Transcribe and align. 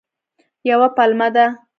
یوه 0.69 0.87
پلمه 0.95 1.27
ده. 1.35 1.45